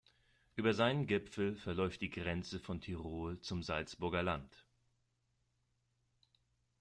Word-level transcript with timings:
Über 0.55 0.73
seinen 0.73 1.05
Gipfel 1.05 1.55
verläuft 1.55 2.01
die 2.01 2.09
Grenze 2.09 2.59
von 2.59 2.81
Tirol 2.81 3.39
zum 3.41 3.61
Salzburger 3.61 4.23
Land. 4.23 4.65